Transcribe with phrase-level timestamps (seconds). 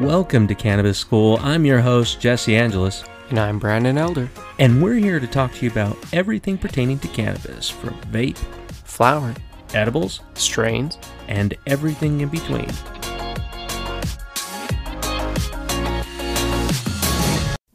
[0.00, 1.38] welcome to Cannabis School.
[1.42, 4.28] I'm your host, Jesse Angelus, And I'm Brandon Elder.
[4.58, 8.36] and we're here to talk to you about everything pertaining to cannabis from vape,
[8.84, 9.34] Flower,
[9.74, 10.98] edibles, strains.
[11.28, 12.68] and everything in between.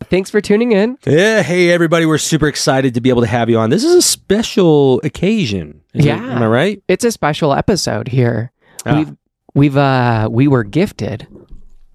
[0.10, 0.98] Thanks for tuning in.
[1.06, 3.70] Yeah, hey everybody, we're super excited to be able to have you on.
[3.70, 5.82] This is a special occasion.
[5.94, 6.36] Is it- Yeah.
[6.36, 6.84] am I right?
[6.90, 8.52] It's a special episode here.
[8.86, 8.98] Ah.
[8.98, 9.16] We've
[9.54, 11.28] we've uh we were gifted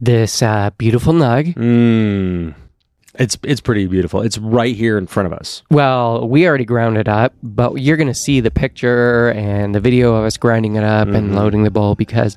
[0.01, 1.55] this uh beautiful nug.
[1.55, 2.55] Mm.
[3.19, 4.21] It's it's pretty beautiful.
[4.21, 5.63] It's right here in front of us.
[5.71, 10.15] Well, we already ground it up, but you're gonna see the picture and the video
[10.15, 11.35] of us grinding it up and Mm-hmm.
[11.37, 12.37] loading the bowl because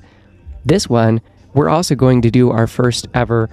[0.64, 1.20] this one
[1.52, 3.50] we're also going to do our first ever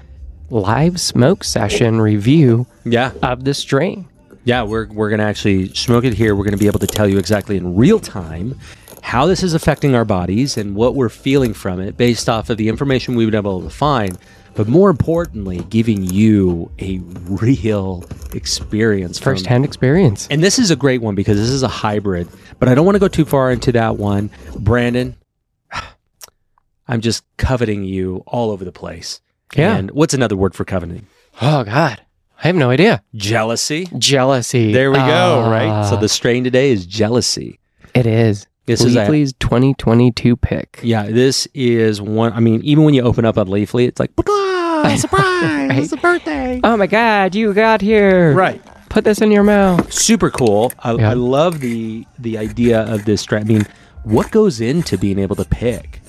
[0.50, 4.08] live smoke session review Yeah, of the strain.
[4.48, 4.64] Yeah.
[4.64, 6.36] We're we're gonna actually smoke it here.
[6.36, 8.58] We're gonna be able to tell you exactly in real time
[9.02, 12.58] how this is affecting our bodies and what we're feeling from it based off of
[12.58, 14.18] the information we've been able to find.
[14.56, 16.98] But more importantly, giving you a
[17.30, 20.28] real experience First hand experience.
[20.32, 22.28] And this is a great one because this is a hybrid,
[22.58, 24.32] but I don't want to go too far into that one.
[24.58, 25.16] Brandon,
[26.88, 29.22] I'm just coveting you all over the place.
[29.56, 29.76] Yeah.
[29.76, 31.06] And what's another word for coveting?
[31.42, 32.02] Oh God.
[32.44, 33.02] I have no idea.
[33.16, 33.88] Jealousy.
[33.98, 34.72] Jealousy.
[34.72, 35.88] There we go, right?
[35.90, 37.60] So Ah, the strain today is jealousy.
[37.94, 38.46] it is.
[38.68, 40.80] This is a Leafly's 2022 pick.
[40.84, 44.12] yeah, this is one I mean, even when you open up on Leafly, it's like
[44.18, 45.06] surprise,
[45.70, 45.78] Right.
[45.80, 46.60] it's a birthday.
[46.64, 48.34] Oh my God, you got here.
[48.34, 48.62] Right.
[48.90, 49.92] Put this in your mouth.
[49.92, 50.72] super cool.
[50.80, 51.12] I, Yeah.
[51.12, 53.42] I love the the idea of this strain.
[53.42, 53.66] I mean,
[54.04, 56.02] what goes into being able to pick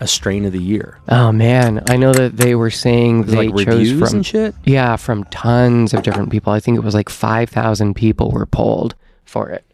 [0.00, 0.98] a strain of the year?
[1.08, 5.94] Oh man, I know that they were saying they like chose from yeah from tons
[5.94, 6.52] of different people.
[6.52, 9.64] I think it was like 5,000 people were polled for it.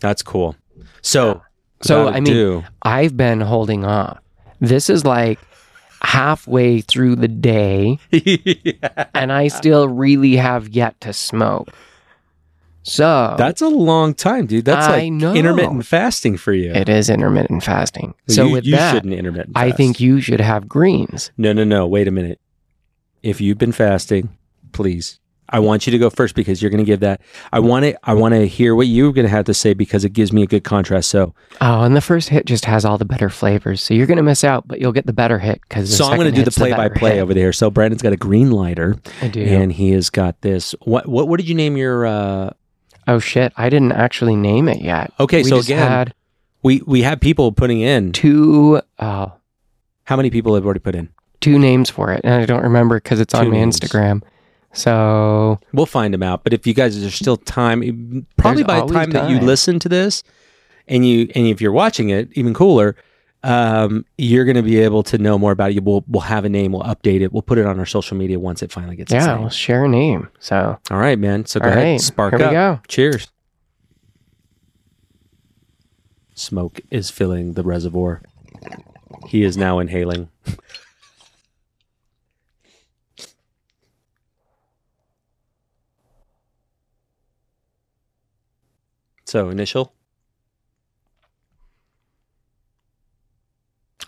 [0.00, 0.56] That's cool.
[1.02, 1.42] So,
[1.82, 4.18] So I mean, ado- I've been holding off.
[4.60, 5.38] This is like
[6.02, 7.98] halfway through the day,
[9.14, 11.68] and I still really have yet to smoke.
[12.88, 14.64] So that's a long time, dude.
[14.64, 15.34] That's I like know.
[15.34, 16.72] intermittent fasting for you.
[16.72, 18.14] it is intermittent fasting.
[18.28, 19.56] So you, with you that, shouldn't intermittent.
[19.56, 21.30] I think you should have greens.
[21.36, 21.86] No, no, no.
[21.86, 22.40] Wait a minute.
[23.22, 24.36] If you've been fasting,
[24.72, 25.20] please.
[25.50, 27.22] I want you to go first because you're going to give that.
[27.54, 27.98] I want to.
[28.04, 30.42] I want to hear what you're going to have to say because it gives me
[30.42, 31.08] a good contrast.
[31.08, 33.82] So, Oh, and the first hit just has all the better flavors.
[33.82, 36.18] So you're going to miss out, but you'll get the better hit because so I'm
[36.18, 37.54] going to do the play-by-play over there.
[37.54, 39.42] So Brandon's got a green lighter, I do.
[39.42, 40.74] and he has got this.
[40.82, 41.08] What?
[41.08, 41.28] What?
[41.28, 42.04] What did you name your?
[42.04, 42.50] uh
[43.08, 45.12] oh shit, I didn't actually name it yet.
[45.18, 46.14] Okay, we so again, had
[46.62, 48.12] we we have people putting in.
[48.12, 49.28] two uh,
[50.04, 51.08] How many people have already put in?
[51.40, 53.80] two names for it, and I don't remember because it's on my names.
[53.80, 54.22] Instagram.
[54.72, 56.44] So We'll find them out.
[56.44, 59.78] But if you guys there's still time, probably by the always time, that you listen
[59.80, 60.22] to this,
[60.86, 62.96] and you and if you're watching it, even cooler,
[63.42, 65.82] um, you're going to be able to know more about it.
[65.84, 66.72] We'll we'll have a name.
[66.72, 67.32] We'll update it.
[67.32, 69.12] We'll put it on our social media once it finally gets.
[69.12, 70.28] yeah, we'll share a name.
[70.40, 71.46] So All right, man.
[71.46, 72.52] So go All ahead, right, spark here we up.
[72.52, 72.80] go.
[72.88, 73.28] Cheers.
[76.34, 78.22] Smoke is filling the reservoir.
[79.28, 80.28] He is now inhaling.
[89.24, 89.92] So initial.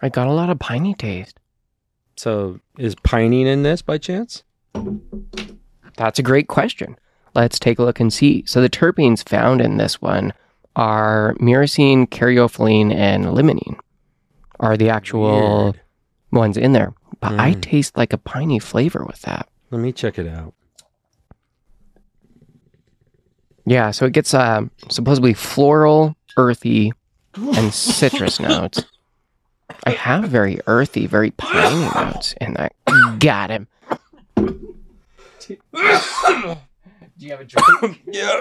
[0.02, 1.38] I got a lot of piney taste.
[2.16, 4.42] So is pining in this by chance?
[5.96, 6.96] That's a great question.
[7.34, 8.44] Let's take a look and see.
[8.46, 10.32] So the terpenes found in this one
[10.76, 13.78] are myrcene, caryophyllene, and limonene
[14.58, 15.80] are the actual Weird.
[16.32, 16.94] ones in there.
[17.20, 17.60] But I Mm.
[17.62, 19.48] taste like a piney flavor with that.
[19.70, 20.54] Let me check it out.
[23.66, 26.92] Yeah, so it gets uh, supposedly floral, earthy,
[27.34, 28.82] and citrus notes.
[29.84, 32.72] I have very earthy, very piney notes in that.
[33.18, 33.68] Got him.
[37.20, 38.02] Do you have a drink?
[38.12, 38.40] Yeah.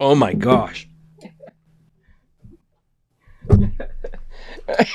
[0.00, 0.88] oh my gosh.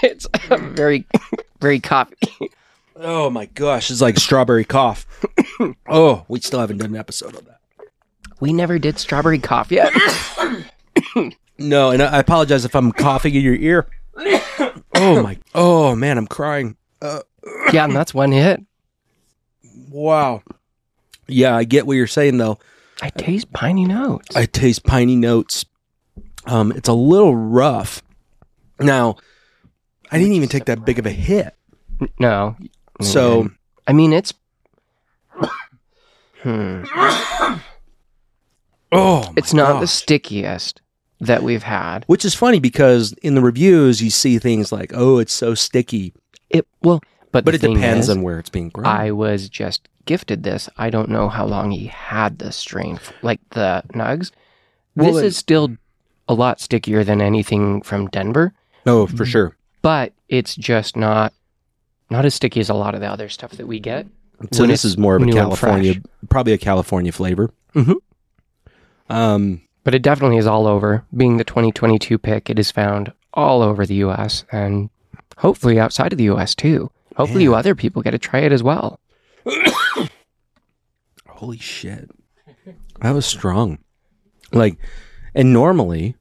[0.03, 1.05] it's very,
[1.59, 2.15] very coffee.
[2.95, 3.91] Oh my gosh.
[3.91, 5.05] It's like strawberry cough.
[5.89, 7.59] oh, we still haven't done an episode on that.
[8.39, 9.93] We never did strawberry coffee yet.
[11.57, 13.87] No, and I I apologize if I'm coughing in your ear.
[14.95, 15.37] oh my.
[15.53, 16.75] Oh man, I'm crying.
[17.01, 18.61] yeah, and that's one hit.
[19.89, 20.43] Wow.
[21.27, 22.59] Yeah, I get what you're saying though.
[23.01, 24.35] I taste piney notes.
[24.35, 25.65] I taste piney notes.
[26.45, 28.01] Um, it's a little rough.
[28.79, 29.15] Now,
[30.11, 31.55] I didn't even take that big of a hit.
[32.19, 32.57] no.
[33.01, 33.49] So
[33.87, 34.33] I mean, it's.
[36.43, 36.83] Hmm.
[38.91, 40.81] Oh, It's not the stickiest,
[41.21, 42.03] that we've had.
[42.07, 46.13] Which is funny because in the reviews you see things like, "Oh, it's so sticky,"
[46.49, 46.99] It well,
[47.31, 48.85] but but the it thing depends is, on where it's being grown.
[48.85, 50.69] I was just gifted this.
[50.77, 54.31] I don't know how long he had this strain, like the Nugs.
[54.95, 55.75] Well, this it- is still
[56.27, 58.53] a lot stickier than anything from Denver,
[58.85, 59.55] oh, for sure.
[59.81, 61.33] but it's just not
[62.09, 64.05] not as sticky as a lot of the other stuff that we get.
[64.51, 65.95] So this is more of a California,
[66.29, 67.51] probably a California flavor.
[67.73, 67.95] Mhm.
[69.09, 71.05] Um, But it definitely is all over.
[71.15, 74.45] Being the 2022 pick, it is found all over the U.S.
[74.51, 74.89] and
[75.37, 76.55] hopefully outside of the U.S.
[76.55, 76.91] too.
[77.15, 78.99] Hopefully, you other people get to try it as well.
[81.27, 82.09] holy shit,
[83.01, 83.77] that was strong.
[84.51, 84.77] Like,
[85.33, 86.15] and normally,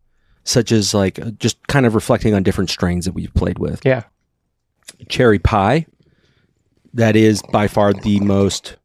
[0.45, 3.85] such as like uh, just kind of reflecting on different strains that we've played with.
[3.85, 4.05] Yeah.
[5.09, 5.87] cherry pie
[6.93, 8.77] that is by far the most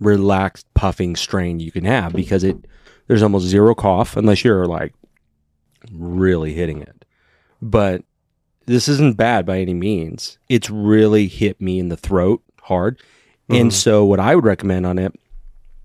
[0.00, 2.56] relaxed puffing strain you can have because it
[3.08, 4.94] there's almost zero cough unless you're like
[5.92, 7.04] really hitting it
[7.62, 8.02] but
[8.66, 13.00] this isn't bad by any means it's really hit me in the throat hard
[13.48, 13.74] and Mhm.
[13.74, 15.12] so what i would recommend on it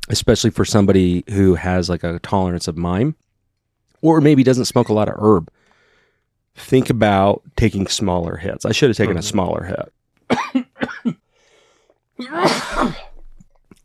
[0.09, 3.15] especially for somebody who has like a tolerance of mine
[4.01, 5.49] or maybe doesn't smoke a lot of herb
[6.55, 8.63] think about taking smaller hits.
[8.63, 9.23] I should have taken a Mhm.
[9.23, 9.91] smaller hit.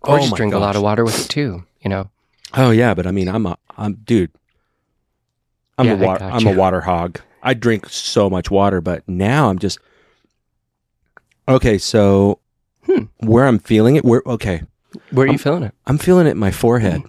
[0.09, 1.65] Or Oh just drink a lot of water with it too.
[1.83, 2.11] You know.
[2.55, 4.31] Oh yeah, but I mean, I'm a, I'm dude.
[5.77, 7.21] I'm Yeah, a water, I'm a water hog.
[7.43, 9.79] I drink so much water, but now I'm just
[11.47, 11.79] okay.
[11.79, 12.41] So
[12.87, 13.05] Hmm.
[13.19, 14.63] where I'm feeling it, where okay,
[15.11, 15.75] Where are you I'm- feeling it?
[15.87, 17.03] I'm feeling it in my forehead.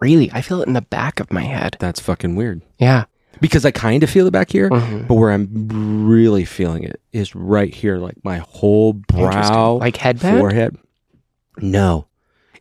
[0.00, 1.76] Really, I feel it in the back of my head.
[1.78, 3.04] That's fucking weird Yeah.
[3.40, 5.06] because I kind of feel it back here, Mhm.
[5.06, 5.68] but where I'm
[6.08, 10.38] really feeling it is right here, like my whole brow, like headband.
[10.40, 10.76] forehead.
[11.62, 12.06] No,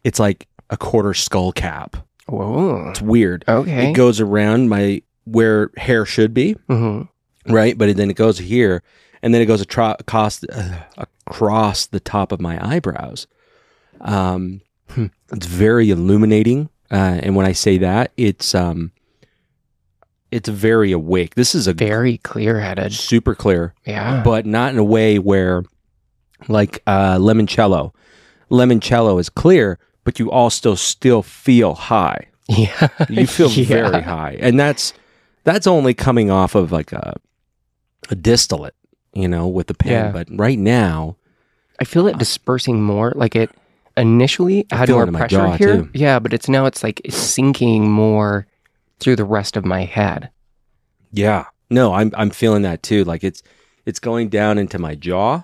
[0.04, 1.98] it's like a quarter skull cap.
[2.28, 2.90] Whoa.
[2.90, 3.44] It's weird.
[3.48, 3.90] Okay.
[3.90, 7.04] It goes around my where hair should be, hmm
[7.48, 7.78] right?
[7.78, 8.84] But then it goes here,
[9.24, 10.76] and then it goes atro- across uh,
[11.28, 13.26] across the top of my eyebrows.
[14.02, 15.06] Um, Hmm.
[15.32, 18.92] it's very illuminating, uh, and when I say that, it's um,
[20.32, 21.36] it's very awake.
[21.36, 22.94] This is a Very clear headed.
[22.94, 24.22] super clear, Yeah.
[24.24, 25.64] but not in a way where,
[26.48, 27.94] like uh, limoncello.
[28.50, 32.28] Limoncello is clear, but you also still still feel high.
[32.48, 32.88] yeah.
[33.10, 33.66] You feel Yeah.
[33.66, 34.94] very high, and that's
[35.44, 37.16] that's only coming off of like a
[38.10, 38.76] a distillate,
[39.14, 39.92] you know, with the pen.
[39.92, 40.12] Yeah.
[40.12, 41.16] But right now,
[41.80, 43.14] I feel it dispersing more.
[43.16, 43.52] Like it
[43.98, 45.78] initially I had more pressure jaw, here.
[45.78, 45.90] too.
[45.94, 48.48] Yeah, but it's now it's like it's sinking more
[49.00, 50.30] through the rest of my head.
[51.12, 53.04] yeah, no, I'm I'm feeling that too.
[53.04, 53.44] Like it's
[53.86, 55.44] it's going down into my jaw,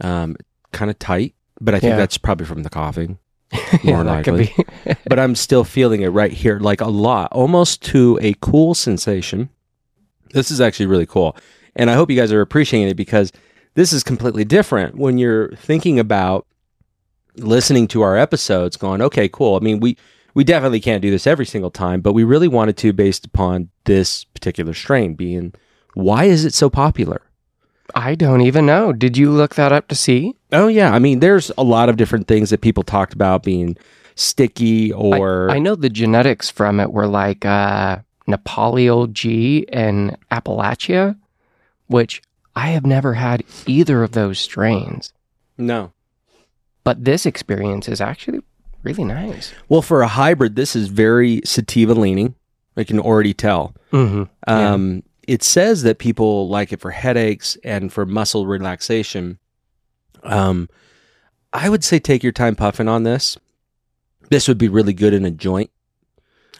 [0.00, 0.36] um,
[0.72, 1.34] kind of tight.
[1.60, 1.96] But I think Yeah.
[1.96, 3.18] that's probably from the coughing.
[3.84, 4.54] yeah, More could likely.
[5.08, 9.48] but I'm still feeling it right here, like a lot, almost to a cool sensation.
[10.32, 11.36] This is actually really cool.
[11.76, 13.30] And I hope you guys are appreciating it because
[13.74, 16.46] this is completely different when you're thinking about
[17.36, 19.56] listening to our episodes, going, okay, cool.
[19.56, 19.96] I mean, we,
[20.34, 23.70] we definitely can't do this every single time, but we really wanted to based upon
[23.84, 25.52] this particular strain being
[25.94, 27.22] why is it so popular?
[27.94, 28.92] I don't even know.
[28.92, 30.34] Did you look that up to see?
[30.54, 30.92] Oh, yeah.
[30.94, 33.76] I mean, there's a lot of different things that people talked about being
[34.14, 35.50] sticky or.
[35.50, 41.16] I know the genetics from it were like uh, Nepalio G and Appalachia,
[41.88, 42.22] which
[42.56, 45.12] I have never had either of those strains.
[45.58, 45.92] no.
[46.84, 48.42] But this experience is actually
[48.82, 49.54] really nice.
[49.70, 52.34] Well, for a hybrid, this is very sativa leaning.
[52.76, 53.74] I can already tell.
[53.90, 54.24] Mm-hmm.
[54.46, 54.72] Yeah.
[54.72, 59.38] Um, It says that people like it for headaches and for muscle relaxation.
[60.24, 60.68] Um,
[61.52, 63.36] I would say take your time puffing on this.
[64.30, 65.70] This would be really good in a joint.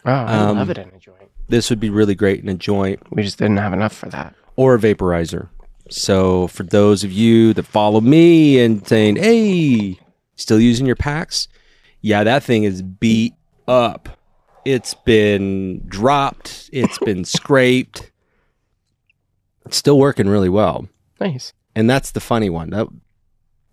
[0.04, 1.30] Oh, I um, love it in a joint.
[1.48, 4.34] This would be really great in a joint We just didn't have enough for that.
[4.56, 5.48] or a vaporizer.
[5.90, 9.98] So for those of you that follow me and saying, "Hey,
[10.36, 11.48] still using your PAX?"
[12.00, 13.34] Yeah, that thing is beat
[13.68, 14.08] up.
[14.64, 16.70] It's been dropped.
[16.72, 18.10] It's been scraped.
[19.66, 20.88] It's still working really well.
[21.20, 21.52] Nice.
[21.74, 22.70] And that's the funny one.
[22.70, 22.86] That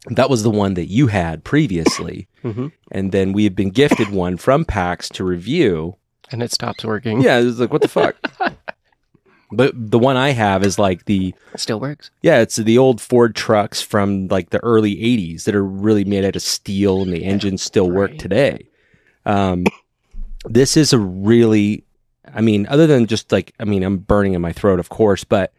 [0.10, 2.68] that was the one that you had previously, Mm-hmm.
[2.92, 5.96] and then we have been gifted one from PAX to review.
[6.32, 7.22] And it stops working.
[7.22, 8.16] Yeah, it was like what the fuck.
[9.52, 12.10] but the one I have is like the It still works.
[12.22, 16.26] yeah, it's the old Ford trucks from like the early '80s that are really made
[16.26, 18.68] out of steel, and the engines still work today.
[19.26, 19.66] Um,
[20.46, 21.84] this is a really,
[22.34, 25.24] I mean, other than just like, I mean, I'm burning in my throat, of course,
[25.24, 25.54] but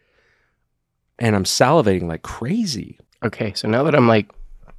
[1.19, 2.99] and I'm salivating like crazy.
[3.25, 4.31] Okay, so now that I'm like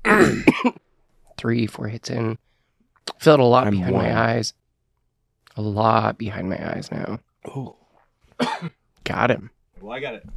[1.37, 2.37] three, four hits in,
[3.19, 4.03] feel it a lot I'm behind one.
[4.05, 4.53] my eyes.
[5.55, 7.19] A lot behind my eyes now.
[7.47, 7.75] Oh,
[9.03, 9.49] Got him.
[9.81, 10.27] well, I got it.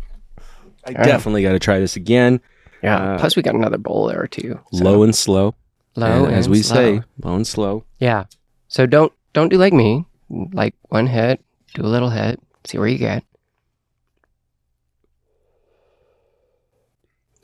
[0.87, 1.05] I Yeah.
[1.05, 2.41] definitely got to try this again.
[2.83, 3.15] Yeah.
[3.15, 4.61] Uh, Plus, we got another bowl there too.
[4.73, 5.55] so- Low and slow.
[5.97, 6.75] low, And as we slow.
[7.01, 7.85] say, low and slow.
[7.99, 8.25] Yeah.
[8.69, 10.05] So don't don't do like me.
[10.29, 11.41] Like one hit,
[11.75, 13.25] do a little hit, see where you get.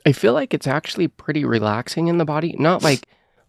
[0.05, 2.55] I feel like it's actually pretty relaxing in the body.
[2.59, 3.07] Not like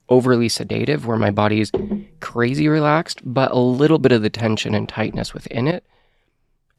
[0.08, 1.72] overly sedative where my body's
[2.20, 5.84] crazy relaxed, but a little bit of the tension and tightness within it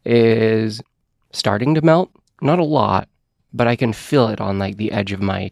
[0.05, 0.81] is
[1.31, 2.11] starting to melt.
[2.41, 3.09] Not a lot,
[3.53, 5.51] but I can feel it on like the edge of my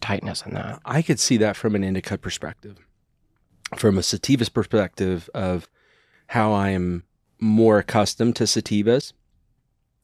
[0.00, 0.80] tightness and that.
[0.84, 2.78] I could see that from an indica perspective,
[3.76, 5.68] from a sativas perspective of
[6.28, 7.04] how I am
[7.40, 9.12] more accustomed to sativas.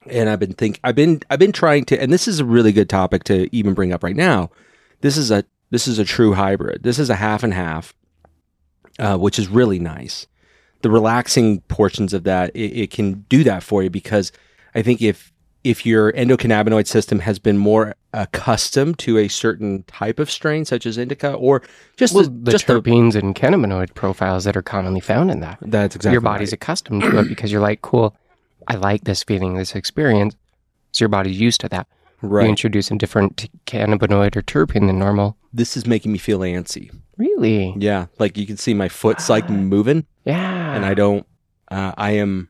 [0.06, 2.72] And I've been think I've been I've been trying to and this is a really
[2.72, 4.50] good topic to even bring up right now.
[5.00, 6.82] This is a this is a true hybrid.
[6.82, 7.94] This is a half and half,
[8.98, 10.26] uh, which is really nice.
[10.82, 14.32] The relaxing portions of that it, it can do that for you because
[14.74, 15.32] I think if
[15.64, 20.84] if your endocannabinoid system has been more accustomed to a certain type of strain, such
[20.84, 21.62] as indica, or
[21.96, 25.40] just Well, the, the just the, terpenes and cannabinoid profiles that are commonly found in
[25.40, 25.58] that.
[25.62, 26.52] that's exactly your body's right.
[26.52, 28.14] accustomed to it because you're like, cool,
[28.68, 30.36] I like this feeling, this experience.
[30.92, 31.86] So your body's used to that.
[32.22, 32.44] Right.
[32.44, 35.36] You introduce a different cannabinoid or terpene than normal.
[35.52, 36.90] This is making me feel antsy.
[37.18, 37.74] Really?
[37.78, 40.74] Yeah, like you can see my foot's like moving, Yeah.
[40.74, 41.26] and I don't.
[41.70, 42.48] Uh, I am.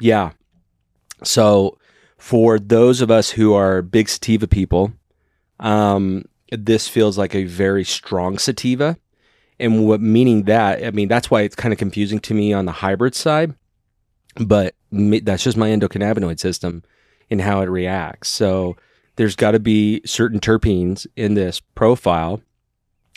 [0.00, 0.30] Yeah.
[1.24, 1.78] So,
[2.18, 4.92] for those of us who are big sativa people,
[5.60, 8.96] um, this feels like a very strong sativa,
[9.58, 10.84] and what meaning that?
[10.84, 13.54] I mean, that's why it's kind of confusing to me on the hybrid side,
[14.36, 16.82] but that's just my endocannabinoid system
[17.30, 18.28] and how it reacts.
[18.28, 18.76] So,
[19.16, 22.42] there's got to be certain terpenes in this profile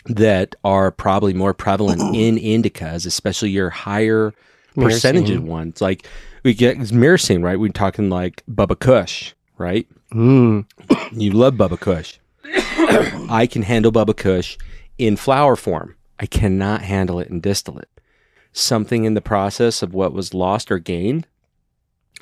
[0.06, 4.32] that are probably more prevalent in indicas, especially your higher
[4.74, 5.80] percentage ones.
[5.80, 6.06] Like
[6.42, 7.58] we get myrcene, right?
[7.58, 9.86] We're talking like Bubba Kush, right?
[10.12, 10.66] Mm.
[11.12, 12.18] You love Bubba Kush.
[13.30, 14.56] I can handle Bubba Kush
[14.98, 15.96] in flower form.
[16.18, 17.88] I cannot handle it in distillate.
[18.52, 21.26] Something in the process of what was lost or gained,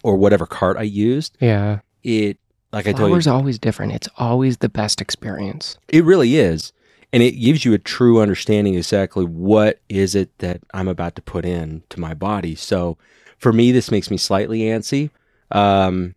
[0.02, 1.80] or whatever cart I used, Yeah.
[2.02, 2.38] it
[2.72, 3.92] like I told you, Flower's always different.
[3.92, 5.78] It's always the best experience.
[5.88, 6.72] It really is.
[7.12, 11.22] And it gives you a true understanding exactly what is it that I'm about to
[11.22, 12.54] put in to my body.
[12.54, 12.98] So
[13.38, 15.10] for me, this makes me slightly antsy.
[15.50, 16.14] Um,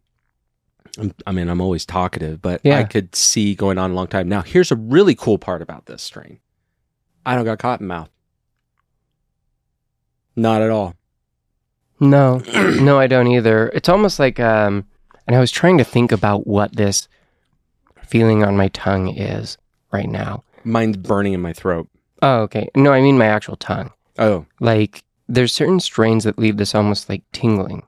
[0.97, 4.27] I'm- mean, I'm always talkative, but I could see going on a long time.
[4.27, 6.39] Now, here's a really cool part about this strain.
[7.25, 8.09] I don't got cotton mouth.
[10.35, 10.95] Not at all.
[12.01, 12.39] No,
[12.81, 13.69] no, I don't either.
[13.69, 14.85] It's almost like, um,
[15.27, 17.07] and I was trying to think about what this
[18.05, 19.57] feeling on my tongue is
[19.91, 20.43] right now.
[20.63, 21.87] Mine's burning in my throat.
[22.21, 22.69] Oh, okay.
[22.75, 23.91] No, I mean my actual tongue.
[24.19, 27.83] Oh, Like, there's certain strains that leave this almost like tingling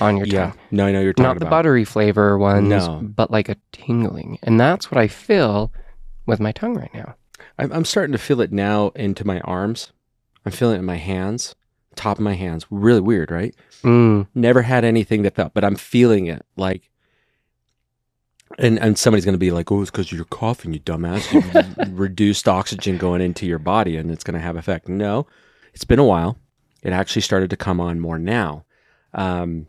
[0.00, 0.46] on your yeah.
[0.50, 0.58] tongue.
[0.70, 1.34] No, I know you're talking about.
[1.34, 1.50] Not the about.
[1.58, 3.00] buttery flavor ones, No.
[3.02, 4.38] but like a tingling.
[4.42, 5.72] And that's what I feel
[6.26, 7.16] with my tongue right now.
[7.58, 9.92] I'm, I'm starting to feel it now into my arms.
[10.46, 11.54] I'm feeling it in my hands,
[12.00, 12.66] top of my hands.
[12.70, 13.54] Really weird, right?
[13.82, 16.88] Mm, Never had anything that felt, but I'm feeling it like.
[18.58, 21.32] And and somebody's gonna be like, "Oh, it's because you're coughing, you dumbass.
[21.32, 25.26] You reduced oxygen going into your body, and it's gonna have effect." No,
[25.72, 26.36] it's been a while.
[26.82, 28.64] It actually started to come on more now.
[29.14, 29.68] Um,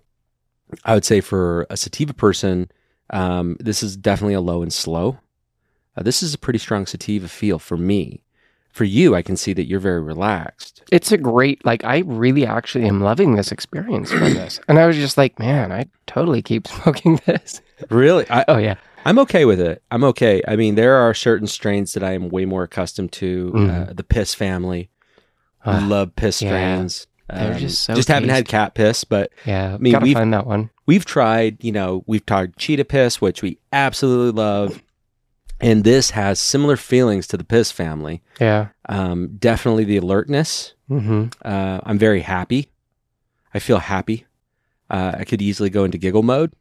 [0.83, 2.71] I would say for a sativa person,
[3.11, 5.19] um, this is definitely a low and slow.
[5.95, 8.23] Uh, this is a pretty strong sativa feel for me.
[8.71, 10.81] For you, I can see that you're very relaxed.
[10.91, 14.59] it's a great, like, I really actually am loving this experience from this.
[14.67, 17.61] And I was just like, man, I totally keep smoking this.
[17.89, 18.75] Really, I, Oh, yeah.
[19.05, 19.81] I'm okay with it.
[19.91, 20.41] I'm okay.
[20.47, 23.51] I mean, there are certain strains that I am way more accustomed to.
[23.53, 23.95] Uh, Mhm.
[23.97, 24.89] the piss family,
[25.65, 26.49] I Ah, love piss yeah.
[26.49, 27.07] strains.
[27.29, 29.73] They're just so just haven't had cat piss, but yeah.
[29.73, 30.69] I mean, gotta we've- find that one.
[30.85, 31.63] we've tried.
[31.63, 34.81] You know, we've tried cheetah piss, which we absolutely love,
[35.61, 38.21] and this has similar feelings to the piss family.
[38.39, 38.67] Yeah.
[38.89, 40.73] Um, definitely the alertness.
[40.89, 41.27] Mm-hmm.
[41.43, 42.69] Uh, I'm very happy.
[43.53, 44.25] I feel happy.
[44.89, 46.51] Uh, I could easily go into giggle mode.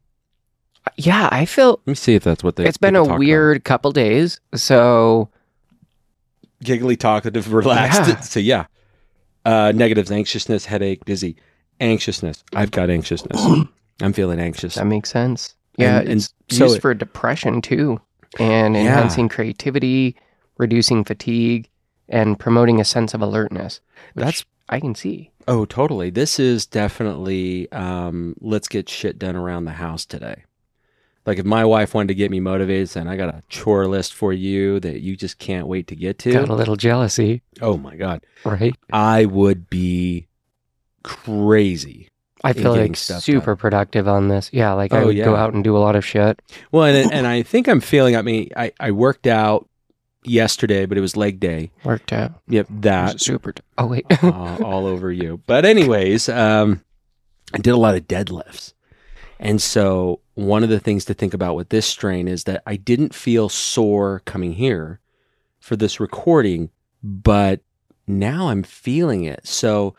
[0.97, 2.65] Yeah, I feel Let me see if that's what they.
[2.67, 3.19] it's been a talk about.
[3.19, 4.41] weird couple days.
[4.55, 5.29] So
[6.63, 8.09] giggly, talkative, relaxed.
[8.09, 8.21] Yeah.
[8.21, 8.65] So yeah,
[9.45, 11.37] uh, negatives: anxiousness, headache, dizzy.
[11.81, 12.45] Anxiousness.
[12.55, 13.41] I've got anxiousness.
[14.03, 14.75] I'm feeling anxious.
[14.77, 15.55] that makes sense.
[15.77, 18.01] Yeah, And- and it's so used it- for depression too,
[18.39, 18.83] and Yeah.
[18.83, 20.17] enhancing creativity,
[20.59, 21.69] reducing fatigue,
[22.09, 23.81] and promoting a sense of alertness.
[24.15, 25.33] That's- I can see.
[25.49, 26.11] Oh, totally.
[26.11, 30.45] This is definitely um, let's get shit done around the house today.
[31.27, 34.15] Like if my wife wanted to get me motivated, saying I got a chore list
[34.15, 36.33] for you that you just can't wait to get to.
[36.33, 38.75] Got a little jealousy, Oh my god, right?
[38.93, 40.29] I would be
[41.03, 42.09] crazy.
[42.43, 43.57] I feel like super done.
[43.57, 44.51] productive on this.
[44.53, 46.41] Yeah, like I Oh, would go out and do a lot of shit.
[46.73, 48.17] Well, and, and I think I'm feeling.
[48.17, 49.69] I mean, I, I worked out
[50.25, 51.71] yesterday, but it was leg day.
[51.85, 52.33] Worked out.
[52.49, 53.55] Yep, that super.
[53.79, 54.07] Oh wait.
[54.23, 55.41] uh, all over you.
[55.47, 56.83] But anyways, um,
[57.53, 58.73] I did a lot of deadlifts,
[59.39, 62.77] and so one of the things to think about with this strain is that I
[62.77, 65.01] didn't feel sore coming here
[65.59, 66.71] for this recording,
[67.03, 67.61] but
[68.07, 69.47] now I'm feeling it.
[69.47, 69.95] So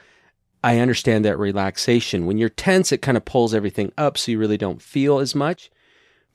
[0.63, 2.25] I understand that relaxation.
[2.27, 5.34] When you're tense, it kind of pulls everything up, so you really don't feel as
[5.34, 5.72] much.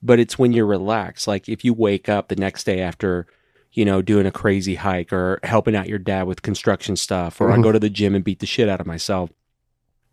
[0.03, 1.27] But it's when you're relaxed.
[1.27, 3.27] Like if you wake up the next day after
[3.73, 7.51] you know, doing a crazy hike or helping out your dad with construction stuff, or
[7.51, 7.63] I Mhm.
[7.63, 9.29] go to the gym and beat the shit out of myself.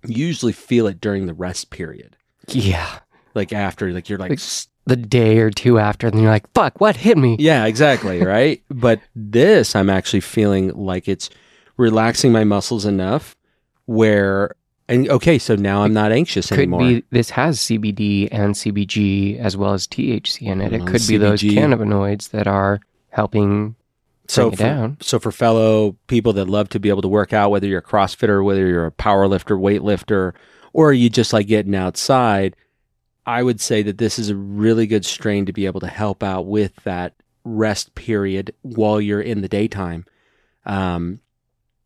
[0.06, 2.16] You usually feel it during the rest period.
[2.48, 2.98] yeah.
[3.34, 4.40] Like after, like you're like, Like-
[4.86, 8.60] The day or two after, and you're like, "Fuck, what hit me?" yeah, exactly, right?
[8.70, 11.30] but this, I'm actually feeling like it's
[11.78, 13.34] relaxing my muscles enough
[13.86, 14.54] where,
[14.88, 16.80] and okay, so now I'm not anxious Could anymore.
[16.80, 20.72] be this has CBD and CBG as well as THC in it.
[20.72, 23.76] It could be those cannabinoids that are helping
[24.26, 24.96] so bring it for, down.
[25.00, 27.82] so for fellow people that love to be able to work out, whether you're a
[27.82, 30.32] CrossFitter, whether you're a power lifter, weightlifter,
[30.72, 32.56] or you just like getting outside,
[33.26, 36.22] I would say that this is a really good strain to be able to help
[36.22, 37.14] out with that
[37.44, 40.04] rest period while you're in the daytime.
[40.66, 41.20] Um,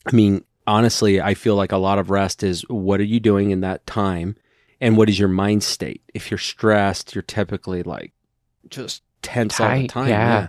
[0.07, 3.51] I mean, honestly, I feel like a lot of rest is what are you doing
[3.51, 4.37] in that time
[4.81, 6.03] and what is your mind state?
[6.15, 8.13] If you're stressed, you're typically like
[8.69, 10.09] just tense all the Tight, time.
[10.09, 10.49] yeah.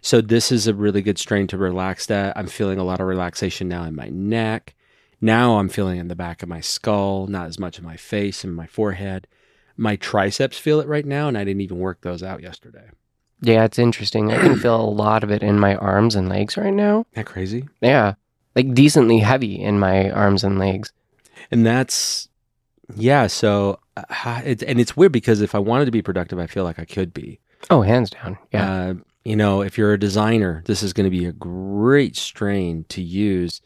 [0.00, 2.36] So this is a really good strain to relax that.
[2.36, 4.74] I'm feeling a lot of relaxation now in my neck.
[5.20, 8.44] Now I'm feeling in the back of my skull, not as much in my face
[8.44, 9.26] and my forehead.
[9.76, 12.90] My triceps feel it right now, and I didn't even work those out yesterday.
[13.40, 14.32] Yeah, it's interesting.
[14.32, 17.00] I can feel a lot of it in my arms and legs right now.
[17.00, 17.68] Isn't that crazy?
[17.80, 18.14] Yeah,
[18.58, 20.92] like decently heavy in my arms and legs.
[21.52, 22.28] And that's,
[22.96, 23.28] yeah.
[23.28, 26.64] So, uh, it's, and it's weird because if I wanted to be productive, I feel
[26.64, 27.38] like I could be.
[27.70, 28.36] Oh, hands down.
[28.52, 28.70] Yeah.
[28.70, 28.94] Uh,
[29.24, 33.00] you know, if you're a designer, this is going to be a great strain to
[33.00, 33.60] use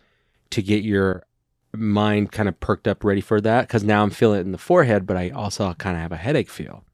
[0.50, 1.24] to get your
[1.72, 3.68] mind kind of perked up, ready for that.
[3.68, 6.16] Because now I'm feeling it in the forehead, but I also kind of have a
[6.18, 6.84] headache feel.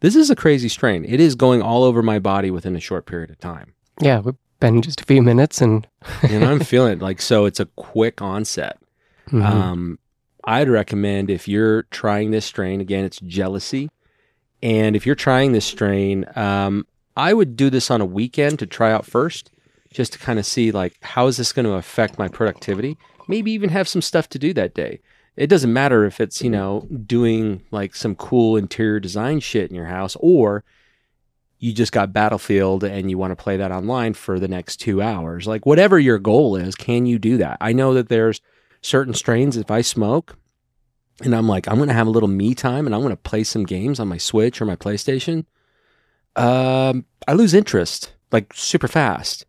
[0.00, 1.04] This is a crazy strain.
[1.04, 3.74] It is going all over my body within a short period of time.
[4.00, 5.86] yeah, we've been just a few minutes and
[6.22, 7.44] And I'm feeling like so.
[7.44, 8.78] It's a quick onset.
[9.30, 9.42] Mhm.
[9.44, 9.98] Um,
[10.44, 13.90] I'd recommend if you're trying this strain, again, it's jealousy.
[14.62, 18.66] And if you're trying this strain, um, I would do this on a weekend to
[18.66, 19.50] try out first,
[19.92, 22.96] just to kind of see like how is this going to affect my productivity.
[23.28, 25.00] Maybe even have some stuff to do that day.
[25.36, 29.76] It doesn't matter if it's you know doing like some cool interior design shit in
[29.76, 30.64] your house or
[31.58, 35.00] you just got Battlefield and you want to play that online for the next two
[35.00, 35.46] hours.
[35.46, 37.56] Like whatever your goal is, can you do that?
[37.60, 38.40] I know that there's
[38.82, 40.36] certain strains if I smoke
[41.22, 43.16] and I'm like, I'm going to have a little me time and I'm going to
[43.16, 45.46] play some games on my Switch or my PlayStation,
[46.36, 49.46] um, I lose interest like super fast.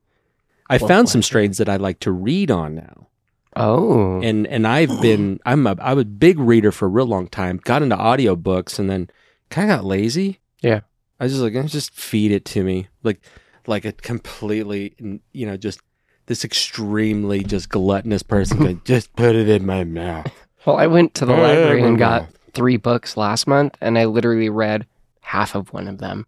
[0.69, 3.07] I Well, found some strains that I like to read on now.
[3.55, 7.27] oh, And and I've been I'm a I'm a big reader for a real long
[7.27, 7.57] time.
[7.63, 9.09] Got into audiobooks and then
[9.49, 10.39] kind of got lazy.
[10.61, 10.81] Yeah.
[11.19, 12.87] I was just like, "Eh, just feed it to me.
[13.03, 13.21] Like
[13.65, 14.95] like a completely
[15.33, 15.79] you know, just
[16.27, 20.27] this extremely just gluttonous person could just put it in my mouth.
[20.65, 22.19] well, I went to the Oh, library and yeah.
[22.19, 24.85] got three books last month, and I literally read
[25.21, 26.25] half of one of them.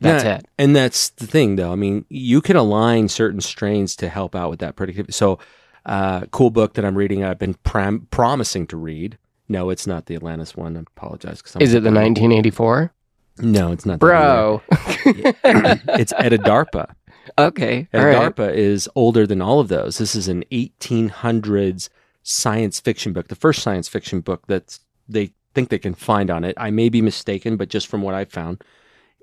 [0.00, 0.46] That's Yeah, it.
[0.58, 1.72] And that's the thing, though.
[1.72, 5.12] I mean, you can align certain strains to help out with that productivity.
[5.12, 5.38] So,
[5.86, 7.24] uh, cool book that I'm reading.
[7.24, 9.18] I've been prom- promising to read.
[9.48, 10.76] No, it's not the Atlantis one.
[10.76, 11.42] I apologize.
[11.56, 12.92] I'm Is it the 1984?
[13.42, 13.94] No, it's not.
[13.94, 14.62] that Bro.
[14.70, 15.80] either.
[16.00, 16.92] it's Etidorhpa.
[17.38, 17.88] okay.
[17.94, 18.16] All right.
[18.34, 19.98] Edidarpa is older than all of those.
[19.98, 21.88] This is an 1800s
[22.22, 26.44] science fiction book, the first science fiction book that they think they can find on
[26.44, 26.54] it.
[26.56, 28.62] I may be mistaken, but just from what I found.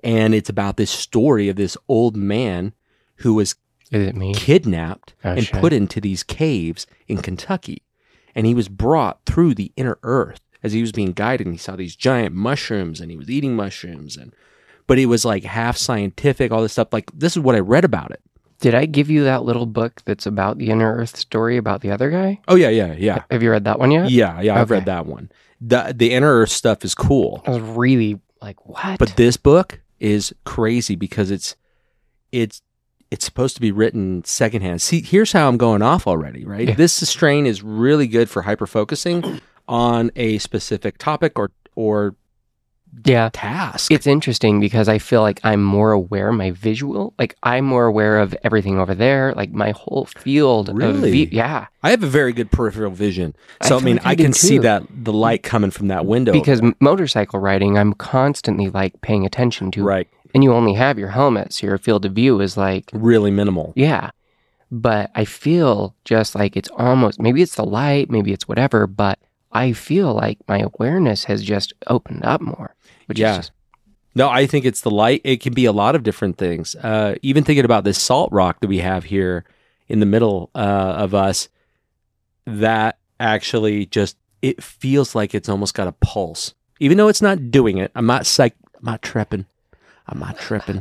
[0.04, 2.72] And it's about this story of this old man
[3.16, 3.56] who was
[3.90, 4.34] Is it me?
[4.34, 5.60] kidnapped Oh, and shit.
[5.60, 7.82] put into these caves in Kentucky.
[8.34, 11.46] And he was brought through the inner earth as he was being guided.
[11.46, 14.16] And he saw these giant mushrooms and he was eating mushrooms.
[14.16, 14.34] And
[14.86, 16.92] but it was like half scientific, all this stuff.
[16.92, 18.20] Like this is what I read about it.
[18.60, 21.92] Did I give you that little book that's about the inner earth story about the
[21.92, 22.40] other guy?
[22.48, 23.22] Oh yeah, yeah, yeah.
[23.30, 24.10] Have you read that one yet?
[24.10, 25.30] Yeah, yeah, I've read that one.
[25.60, 27.42] The the inner earth stuff is cool.
[27.46, 28.98] I was really like, what?
[28.98, 31.54] But this book is crazy because it's
[32.32, 32.62] it's
[33.10, 34.82] it's supposed to be written secondhand.
[34.82, 36.68] See, here's how I'm going off already, right?
[36.68, 36.74] Yeah.
[36.74, 42.14] This strain is really good for hyper focusing on a specific topic or or
[43.04, 43.28] Yeah.
[43.32, 43.92] task.
[43.92, 48.18] It's interesting because I feel like I'm more aware my visual, like I'm more aware
[48.18, 51.26] of everything over there, like my whole field of Really?
[51.26, 54.32] Yeah, I have a very good peripheral vision, so I, feel mean, I I can
[54.32, 56.32] see that the light coming from that window.
[56.32, 61.10] because motorcycle riding, I'm constantly like paying attention to, right, and you only have your
[61.10, 63.72] helmet, so your field of view is like, really minimal.
[63.76, 64.10] yeah.
[64.70, 69.18] But I feel just like it's almost maybe it's the light, maybe it's whatever, but
[69.52, 72.74] I feel like my awareness has just opened up more.
[73.06, 73.32] Which Yeah.
[73.32, 73.52] is just,
[74.14, 75.20] No, I think it's the light.
[75.24, 76.74] It can be a lot of different things.
[76.76, 79.44] Uh, even thinking about this salt rock that we have here
[79.88, 81.48] in the middle uh, of us,
[82.46, 87.50] that actually just it feels like it's almost got a pulse, even though it's not
[87.50, 87.90] doing it.
[87.94, 88.54] I'm not psych.
[88.76, 89.46] I'm not tripping.
[90.06, 90.80] I'm not tripping.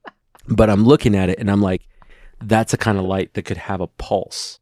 [0.48, 1.82] but I'm looking at it and I'm like,
[2.40, 4.60] that's a kind of light that could have a pulse.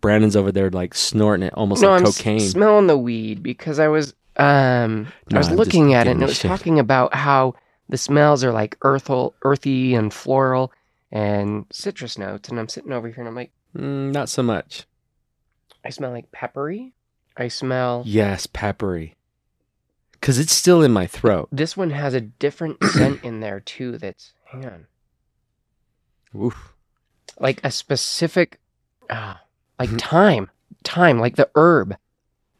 [0.00, 2.40] Brandon's over there like snorting it almost no, like I'm s- cocaine.
[2.40, 6.22] smelling the weed because I was um No, I was I'm looking at it and
[6.22, 6.48] it was shit.
[6.48, 7.54] talking about how
[7.88, 10.72] the smells are like earthal, earthy and floral
[11.12, 14.84] and citrus notes, and I'm sitting over here and I'm like, Mm, not so much.
[15.84, 16.92] I smell like peppery.
[17.36, 19.14] I smell Yes, peppery.
[20.20, 21.48] Cause it's still in my throat.
[21.50, 23.96] this one has a different scent in there too.
[23.98, 24.86] That's hang on,
[26.34, 26.74] Oof.
[27.38, 28.60] like a specific,
[29.08, 29.40] ah,
[29.80, 30.00] like Mhm.
[30.00, 30.50] thyme,
[30.84, 31.96] thyme, like the herb.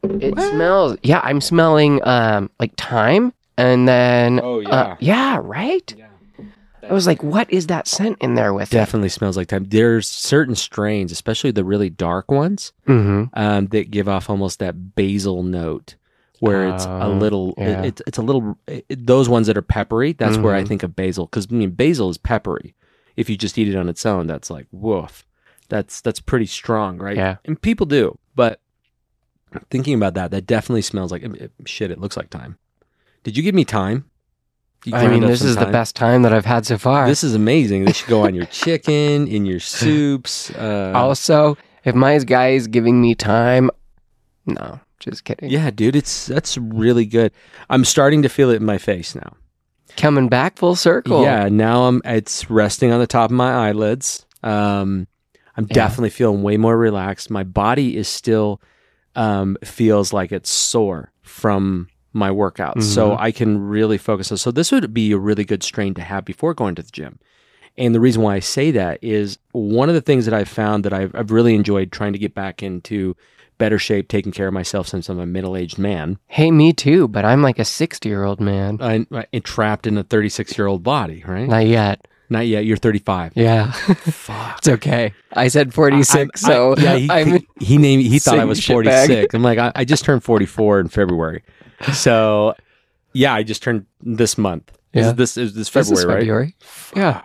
[0.03, 0.51] It What?
[0.51, 0.97] smells.
[1.03, 5.95] Yeah, I'm smelling um like thyme, and then Oh uh, yeah, right.
[5.97, 6.07] Yeah.
[6.89, 9.65] I was like, what is that scent in there with Definitely smells like time.
[9.69, 12.73] There's certain strains, especially the really dark ones.
[12.89, 13.25] Mm-hmm.
[13.39, 15.95] um, that give off almost that basil note,
[16.41, 17.83] where it's a Oh, little, yeah.
[17.83, 18.59] it, it's it's a little.
[18.67, 20.69] It, those ones that are peppery, that's where I Mhm.
[20.69, 22.75] think of basil, because I mean basil is peppery.
[23.17, 25.25] If you just eat it on its own, that's like woof.
[25.71, 27.17] That's that's pretty strong, right?
[27.17, 27.37] Yeah.
[27.47, 28.61] and people do, but
[29.71, 31.91] thinking about that, that definitely smells like it- shit.
[31.91, 32.59] It looks like time.
[33.23, 34.05] Did you give me time?
[34.93, 37.07] I mean, this is the best time that I've had so far.
[37.07, 37.85] This is amazing.
[37.85, 40.51] This should go on your chicken, in your soups.
[40.53, 43.69] Uh, also, if my guy is giving me time,
[44.47, 45.51] no, just kidding.
[45.51, 47.31] yeah, dude, it's that's really good.
[47.69, 49.37] I'm starting to feel it in my face now.
[49.99, 51.23] Coming back full circle.
[51.25, 52.01] Yeah, now I'm.
[52.07, 54.25] It's resting on the top of my eyelids.
[54.43, 55.09] Um,
[55.61, 55.75] I'm Yeah.
[55.75, 57.31] definitely feeling way more relaxed.
[57.31, 58.61] My body is still
[59.17, 63.17] um, feels like it's sore from my workouts, so Mhm.
[63.21, 64.31] I can really focus.
[64.33, 66.91] on So this would be a really good strain to have before going to the
[66.93, 67.19] gym.
[67.77, 70.85] And the reason why I say that is one of the things that I've found
[70.85, 73.17] that I've, I've really enjoyed trying to get back into
[73.59, 76.19] better shape, taking care of myself since I'm a middle aged man.
[76.29, 78.79] Hey, me too, but I'm like a 60 year old man.
[78.81, 81.49] I'm, I'm trapped in a 36 year old body, right?
[81.49, 82.07] Not yet.
[82.31, 82.65] Not yet.
[82.65, 83.33] You're 35.
[83.35, 83.73] Yeah.
[83.73, 84.59] Fuck.
[84.59, 85.13] it's okay.
[85.33, 87.47] I said 46, I- I- so yeah, he, I'm.
[87.59, 88.69] he, named he thought I was shitbag.
[89.09, 89.35] 46.
[89.35, 91.43] I'm like, I, I just turned 44 in February.
[91.93, 92.55] So,
[93.13, 94.71] yeah, I just turned this month.
[94.93, 95.11] Is Yeah.
[95.11, 96.21] it this is this This February, right?
[96.21, 96.55] February.
[96.97, 97.23] Yeah.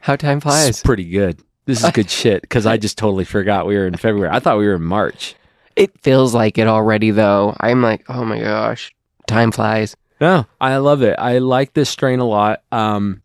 [0.00, 0.68] How time This flies.
[0.76, 1.40] is pretty good.
[1.66, 4.30] This is good shit because I just totally forgot we were in February.
[4.34, 5.34] I thought we were in March.
[5.76, 7.54] It feels like it already, though.
[7.60, 8.92] I'm like, oh my gosh,
[9.26, 9.96] time flies.
[10.20, 11.16] No, I love it.
[11.18, 12.62] I like this strain a lot.
[12.72, 13.22] Um,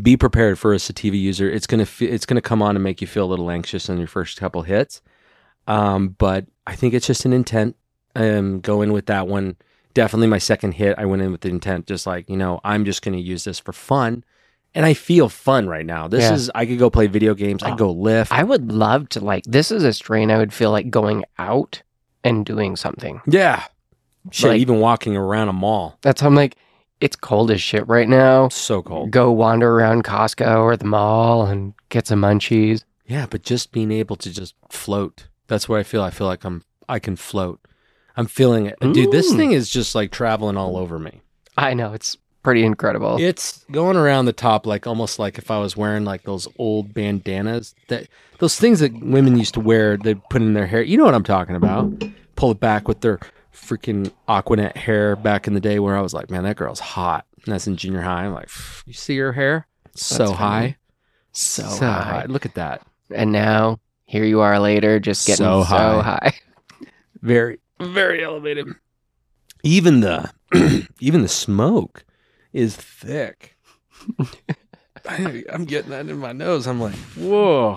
[0.00, 1.50] be prepared for a sativa user.
[1.50, 3.98] It's gonna fe- it's gonna come on and make you feel a little anxious on
[3.98, 5.02] your first couple hits.
[5.66, 7.76] Um, but I think it's just an intent.
[8.16, 9.56] Um, go in with that one.
[9.94, 10.94] Definitely my second hit.
[10.98, 13.58] I went in with the intent, just like you know, I'm just gonna use this
[13.58, 14.24] for fun,
[14.74, 16.08] and I feel fun right now.
[16.08, 16.34] This Yeah.
[16.34, 17.62] is I could go play video games.
[17.62, 18.32] I could go lift.
[18.32, 21.82] I would love to, like, this is a strain I would feel like going out
[22.24, 23.20] and doing something.
[23.26, 23.64] yeah,
[24.30, 24.50] shit.
[24.50, 26.56] Like- even walking around a mall, That's how I'm like,
[27.00, 28.48] it's cold as shit right now.
[28.48, 29.10] so cold.
[29.10, 32.84] Go wander around Costco or the mall and get some munchies.
[33.06, 35.28] Yeah, but just being able to just float.
[35.46, 36.02] That's where I feel.
[36.02, 36.62] I feel like I'm.
[36.88, 37.60] I can float.
[38.16, 39.12] I'm feeling it, dude.
[39.12, 39.36] This Mm.
[39.36, 41.20] thing is just like traveling all over me.
[41.56, 43.16] I know, it's pretty incredible.
[43.20, 46.92] It's going around the top, like almost like if I was wearing like those old
[46.94, 48.08] bandanas that
[48.38, 49.96] those things that women used to wear.
[49.96, 50.82] They put in their hair.
[50.82, 51.92] You know what I'm talking about?
[52.36, 53.18] Pull it back with their
[53.58, 56.80] freaking Aqua Net hair back in the day, where I was like, man, that girl's
[56.80, 57.24] hot.
[57.44, 58.24] And that's in junior high.
[58.24, 58.48] I'm like,
[58.86, 59.66] you see her hair?
[59.94, 60.76] So high, funny.
[61.32, 62.24] So, high.
[62.28, 62.82] Look at that.
[63.14, 66.02] And now, here you are later, just getting So so, high.
[66.02, 66.34] high.
[67.22, 68.66] very very elevated
[69.64, 70.30] even the
[71.00, 72.04] even the smoke
[72.52, 73.56] is thick
[75.08, 77.76] I, i'm getting that in my nose i'm like whoa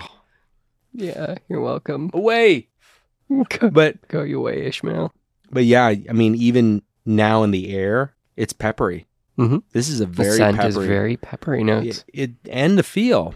[0.92, 2.10] Yeah, you're welcome.
[2.14, 2.68] away
[3.48, 5.12] Go, but go your way, Ishmael.
[5.52, 9.06] But yeah i mean even now in the air it's peppery
[9.38, 9.62] Mhm.
[9.72, 12.04] this is a The very scent peppery is very peppery notes.
[12.12, 13.34] it, it and the feel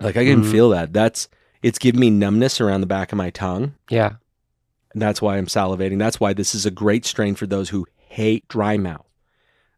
[0.00, 0.50] like i can Mhm.
[0.50, 1.28] feel that that's
[1.62, 4.14] it's giving me numbness around the back of my tongue Yeah.
[4.92, 6.00] And that's why I'm salivating.
[6.00, 9.06] That's why this is a great strain for those who hate dry mouth.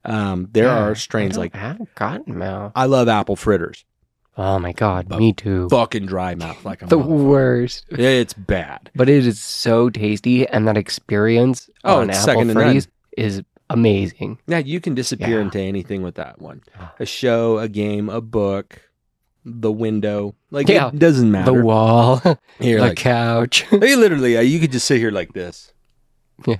[0.07, 2.73] Um, there Yeah, are strains like have cotton mouth.
[2.75, 3.85] I love apple fritters.
[4.37, 5.69] Oh my god, But me too.
[5.69, 7.85] Fucking dry mouth like a The worst.
[7.91, 8.91] It's bad.
[8.95, 12.81] But it is so tasty, and that experience Oh, on apple none.
[13.19, 14.39] is amazing.
[14.47, 15.43] Yeah, you can disappear Yeah.
[15.45, 16.63] into anything with that one.
[16.99, 18.81] A show, a game, a book,
[19.45, 20.35] the window.
[20.51, 20.89] Like Yeah.
[20.89, 21.53] it doesn't matter.
[21.53, 22.21] The wall,
[22.61, 25.73] You're the like, couch, like, literally, you could just sit here like this.
[26.47, 26.57] Yeah.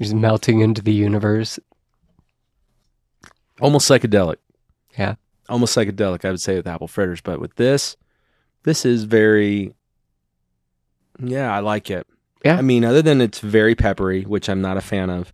[0.00, 1.58] Just melting into the universe.
[3.60, 4.36] Almost psychedelic.
[4.98, 5.14] Yeah.
[5.48, 7.20] Almost psychedelic, I would say, with apple fritters.
[7.20, 7.96] But with this,
[8.64, 9.74] this is very,
[11.18, 12.06] yeah, I like it.
[12.44, 12.56] Yeah.
[12.56, 15.32] I mean, other than it's very peppery, which I'm not a fan of.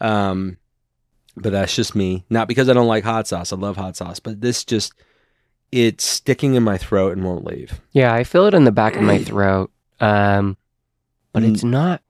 [0.00, 0.56] Um,
[1.36, 2.24] but that's just me.
[2.30, 3.52] Not because I don't like hot sauce.
[3.52, 4.92] I love hot sauce, but this just,
[5.70, 7.80] it's sticking in my throat and won't leave.
[7.92, 9.70] Yeah, I feel it in the back of my throat.
[10.00, 10.56] Um,
[11.32, 11.54] but Mm.
[11.54, 12.02] it's not.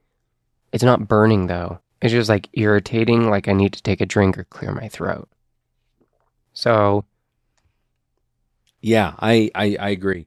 [0.73, 1.81] It's not burning though.
[2.01, 3.29] It's just like irritating.
[3.29, 5.29] Like I need to take a drink or clear my throat.
[6.55, 7.05] So
[8.83, 10.27] Yeah, I, I, I agree.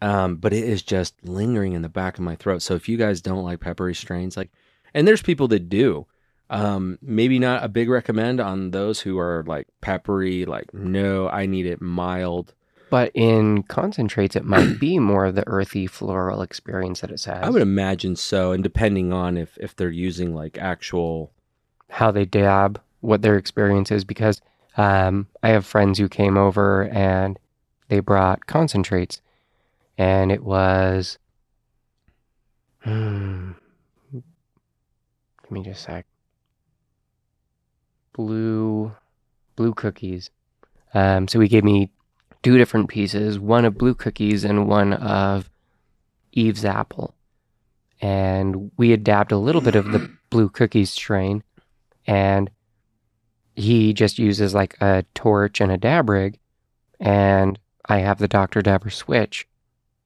[0.00, 2.62] Um, but it is just lingering in the back of my throat.
[2.62, 4.50] So if you guys don't like peppery strains, like,
[4.94, 6.06] and there's people that do,
[6.50, 11.46] um, maybe not a big recommend on those who are like peppery, like, no, I
[11.46, 12.52] need it mild.
[12.90, 17.42] But in concentrates, it might be more of the earthy floral experience that it has.
[17.42, 18.52] I would imagine so.
[18.52, 21.32] And depending on if, if they're using like actual,
[21.88, 24.42] how they dab, what their experience is, because
[24.76, 27.38] um, I have friends who came over and
[27.92, 29.20] they brought concentrates,
[29.98, 31.18] and it was.
[32.78, 33.50] Hmm,
[34.10, 36.06] give me just a sec.
[38.14, 38.92] Blue,
[39.56, 40.30] blue cookies.
[40.94, 41.90] Um, so he gave me
[42.42, 45.50] two different pieces, one of blue cookies and one of
[46.32, 47.14] Eve's apple.
[48.00, 51.44] And we had dabbed a little bit of the blue cookies strain,
[52.06, 52.50] and
[53.54, 56.38] he just uses like a torch and a dab rig,
[56.98, 58.62] and I have the Dr.
[58.62, 59.46] Dabber switch.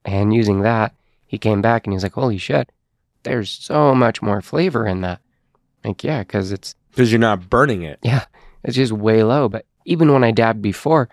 [0.05, 0.95] And using that,
[1.27, 2.71] he came back and he's like, Holy shit,
[3.25, 5.21] there's so much more flavor in that.
[5.85, 7.99] Like, yeah, because it's because you're not burning it.
[8.03, 8.25] Yeah,
[8.65, 9.49] it's just way low.
[9.49, 11.09] But even when I dabbed before,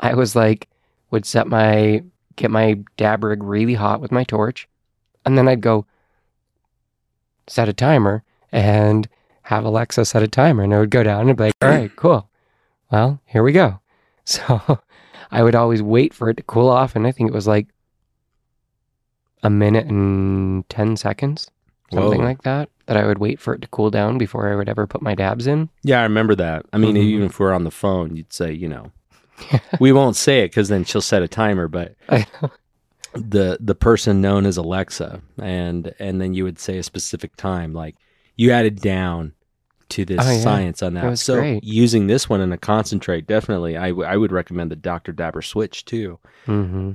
[0.00, 0.68] I was like,
[1.10, 2.02] would set my
[2.36, 4.68] get my dab rig really hot with my torch,
[5.24, 5.86] and then I'd go
[7.46, 9.08] set a timer and
[9.42, 11.94] have Alexa set a timer, and it would go down and be like, all right,
[11.96, 12.28] cool.
[12.90, 13.80] Well, here we go.
[14.28, 14.80] So
[15.30, 17.68] I would always wait for it to cool off, and I think it was like
[19.42, 21.50] a minute and ten seconds,
[21.92, 22.26] something Whoa.
[22.26, 22.68] like that.
[22.86, 25.14] That I would wait for it to cool down before I would ever put my
[25.14, 25.68] dabs in.
[25.82, 26.64] Yeah, I remember that.
[26.72, 27.00] I mean, Mhm.
[27.02, 28.90] even if we're on the phone, you'd say, you know,
[29.80, 31.94] we won't say it because then she'll set a timer, but
[33.12, 37.72] the the person known as Alexa, and and then you would say a specific time,
[37.74, 37.96] like
[38.36, 39.34] you added down
[39.90, 40.40] to this Oh, yeah.
[40.40, 41.02] science on that.
[41.10, 41.64] That so great.
[41.64, 45.12] using this one in a concentrate, definitely, I, w- I would recommend the Dr.
[45.12, 46.18] Dabber Switch too.
[46.46, 46.92] hmm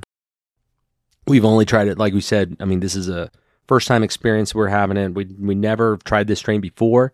[1.25, 2.57] We've only tried it, like we said.
[2.59, 3.31] I mean, this is a
[3.67, 5.13] first time experience we're having it.
[5.15, 7.13] We we never tried this strain before,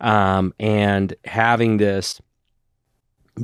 [0.00, 2.20] um, and having this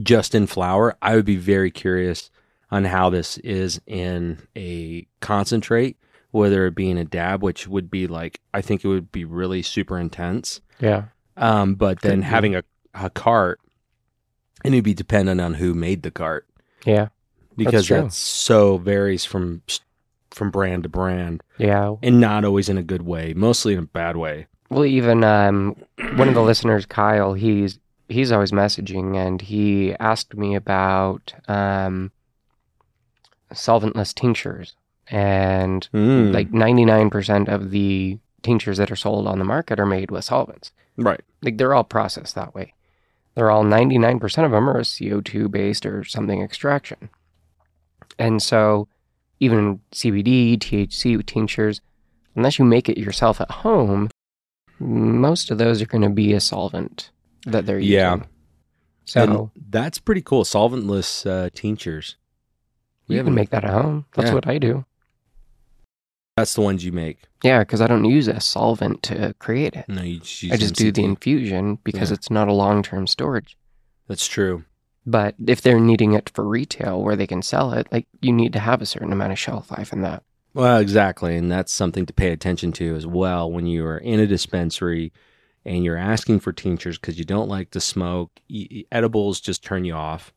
[0.03, 2.31] just in flower, I would be very curious
[2.71, 5.97] on how this is in a concentrate,
[6.31, 9.25] whether it be in a dab, which would be like I think it would be
[9.25, 10.61] really super intense.
[10.81, 11.05] Yeah.
[11.37, 12.63] Um, but then Could having a,
[12.95, 13.61] a cart,
[14.65, 16.47] and it'd be dependent on who made the cart
[16.87, 17.09] Yeah.
[17.57, 19.63] because that so varies from
[20.31, 21.95] from brand to brand Yeah.
[22.03, 24.47] and not always in a good way, mostly in a bad way.
[24.71, 25.77] Well, even um,
[26.17, 32.11] one of the listeners, Kyle, he's he's always messaging, and he asked me about um,
[33.53, 34.75] solventless tinctures,
[35.09, 39.79] and Mm, like ninety nine percent of the tinctures that are sold on the market
[39.81, 40.73] are made with solvents.
[40.97, 41.21] Right.
[41.43, 42.75] Like they're all processed that way.
[43.35, 47.11] They're all 99% of them are CO2 based or something extraction.
[48.19, 48.87] And so
[49.41, 51.81] even CBD, THC tinctures,
[52.37, 54.09] unless you make it yourself at home,
[54.79, 57.11] most of those are going to be a solvent
[57.47, 57.95] that they're using.
[57.95, 58.23] Yeah.
[59.05, 60.45] So and that's pretty cool.
[60.45, 62.17] Solventless uh, tinctures.
[63.09, 64.07] We you can make that at home.
[64.15, 64.35] That's Yeah.
[64.35, 64.85] what I do.
[66.37, 67.19] That's the ones you make.
[67.45, 69.85] Yeah, because I don't use a solvent to create it.
[69.89, 72.15] No, you just use I just do the infusion because Yeah.
[72.15, 73.57] it's not a long term storage.
[74.09, 74.65] That's true.
[75.07, 78.53] But if they're needing it for retail where they can sell it, like you need
[78.55, 80.23] to have a certain amount of shelf life in that.
[80.55, 84.19] Well, exactly, and that's something to pay attention to as well when you are in
[84.21, 85.13] a dispensary
[85.65, 88.31] and you're asking for tinctures because you don't like to smoke.
[88.49, 90.33] E- e- edibles just turn you off.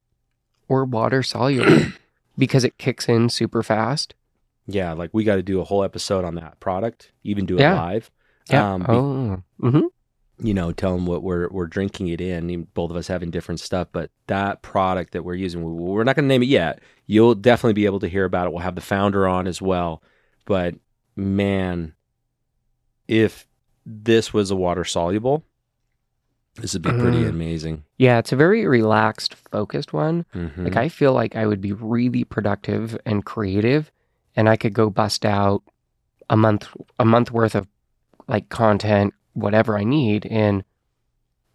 [0.68, 1.92] Or water soluble
[2.38, 4.14] because it kicks in super fast.
[4.68, 7.62] Yeah, like we got to do a whole episode on that product, even do it
[7.62, 7.76] Yeah.
[7.82, 8.12] live.
[8.50, 8.74] Yeah.
[8.74, 9.44] Um, be- oh.
[9.60, 9.86] hmm
[10.40, 12.68] you know, tell them what we're we're drinking it in.
[12.76, 16.16] Both of us having different stuff, but that product that we're using, we- we're not
[16.16, 16.80] going to name it yet.
[17.08, 18.52] You'll definitely be able to hear about it.
[18.52, 20.04] We'll have the founder on as well.
[20.46, 20.76] But
[21.16, 21.94] man,
[23.08, 23.48] if
[23.86, 25.44] this was a water soluble,
[26.56, 27.30] this would be pretty Mm.
[27.30, 27.84] amazing.
[27.98, 30.26] Yeah, it's a very relaxed, focused one.
[30.36, 30.66] Mhm.
[30.66, 33.92] Like I feel like I would be really productive and creative,
[34.38, 35.64] and I could go bust out
[36.30, 37.68] a month a month worth of
[38.30, 40.64] like content, whatever I need in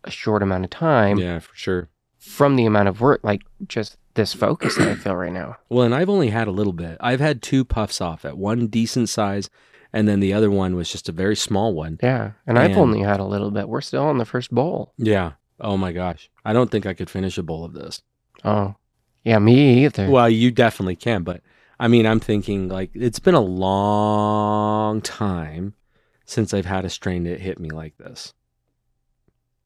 [0.05, 1.89] a short amount of time yeah, for sure.
[2.19, 5.57] from the amount of work, like just this focus that I feel right now.
[5.71, 6.99] Well, and I've only had a little bit.
[7.01, 9.49] I've had two puffs off at one decent size,
[9.93, 11.99] and then the other one was just a very small one.
[12.03, 13.69] Yeah, and I've only had a little bit.
[13.69, 14.93] We're still on the first bowl.
[14.99, 15.33] Yeah.
[15.61, 16.29] Oh my gosh.
[16.45, 18.03] I don't think I could finish a bowl of this.
[18.45, 18.75] Oh,
[19.25, 20.11] yeah, me either.
[20.11, 21.41] Well, you definitely can, but
[21.83, 25.75] I mean, I'm thinking like it's been a long time
[26.25, 28.35] since I've had a strain that hit me like this.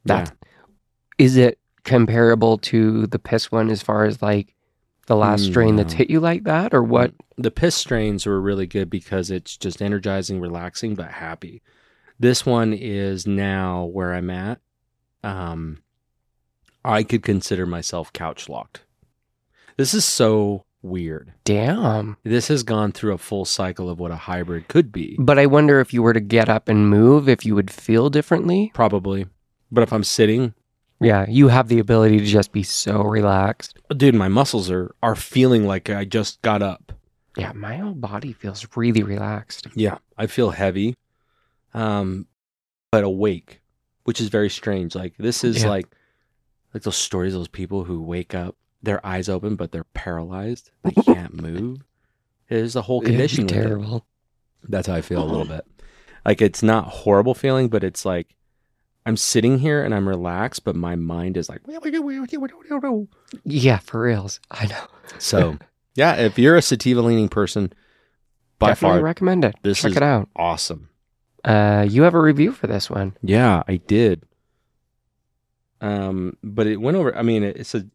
[0.06, 0.32] That's
[1.18, 4.54] is it comparable to the piss one as far as like
[5.08, 7.12] the last Mm, strain that's hit you like that, or what?
[7.36, 11.60] The piss strains were really good because it's just energizing, relaxing, but happy.
[12.18, 14.60] This one is now where I'm at.
[15.22, 15.82] Um,
[16.82, 18.80] I could consider myself couch locked.
[19.76, 21.32] This is so weird.
[21.44, 22.16] Damn.
[22.24, 25.16] This has gone through a full cycle of what a hybrid could be.
[25.18, 28.10] But I wonder if you were to get up and move, if you would feel
[28.10, 28.70] differently.
[28.74, 29.26] Probably.
[29.70, 30.54] But if I'm sitting,
[31.00, 33.78] Yeah, you have the ability to just be so relaxed.
[33.96, 36.92] dude, my muscles are are feeling like I just got up.
[37.36, 39.66] Yeah, my whole body feels really relaxed.
[39.74, 40.94] Yeah, I feel heavy,
[41.74, 42.26] um,
[42.90, 43.60] but awake,
[44.04, 44.94] which is very strange.
[44.94, 45.68] Like this is Yeah.
[45.68, 45.86] like
[46.74, 50.70] like those stories, of those people who wake up, their eyes open, but they're paralyzed.
[50.82, 51.82] They can't move.
[52.48, 53.44] There's a whole condition.
[53.44, 53.48] it.
[53.48, 54.06] terrible.
[54.68, 55.66] That's how I feel a little bit.
[56.24, 58.34] Like it's not horrible feeling, but it's like
[59.04, 61.60] I'm sitting here and I'm relaxed, but my mind is like.
[63.44, 64.40] Yeah, for reals.
[64.50, 64.84] I know.
[65.18, 65.58] So,
[65.94, 67.72] yeah, if you're a sativa leaning person,
[68.58, 69.54] by Definitely far recommend it.
[69.62, 70.28] this Check is- it out.
[70.34, 70.88] awesome.
[71.44, 73.16] Uh, you have a review for this one.
[73.22, 74.24] Yeah, I did.
[75.80, 77.14] Um, but it went over.
[77.16, 77.90] I mean, it, it said,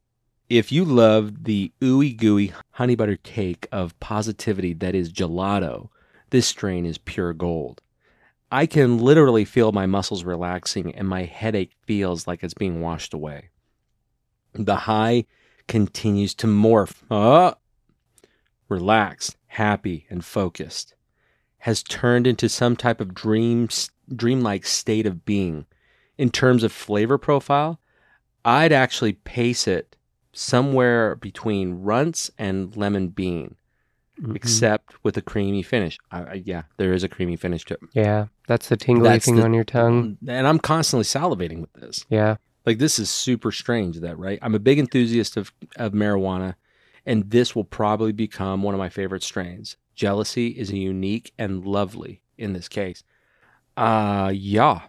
[0.52, 5.88] if you love the ooey gooey honey butter cake of positivity that is gelato,
[6.32, 7.82] this strain is pure gold.
[8.52, 13.14] I can literally feel my muscles relaxing and my headache feels like it's being washed
[13.14, 13.50] away.
[14.52, 15.24] The high
[15.70, 16.96] continues to morph.
[17.10, 17.56] Ah!
[18.68, 20.96] relaxed, happy, and focused.
[21.60, 23.70] Has turned into some type of dream,
[24.14, 25.66] dreamlike state of being.
[26.18, 27.80] In terms of flavor profile,
[28.44, 29.96] I'd actually pace it
[30.34, 33.56] somewhere between runts and lemon bean,
[34.22, 34.36] Mhm.
[34.36, 35.98] except with a creamy finish.
[36.44, 37.80] Yeah, there is a creamy finish to it.
[37.94, 40.18] Yeah, that's the tingly That's thing the- on your tongue.
[40.28, 42.06] And I'm constantly salivating with this.
[42.10, 42.38] Yeah.
[42.66, 44.38] Like this is super strange that right?
[44.42, 46.56] I'm a big enthusiast of of marijuana
[47.06, 49.78] and this will probably become one of my favorite strains.
[49.96, 53.04] Jealousy is a unique and lovely in this case.
[53.76, 54.82] Uh yeah.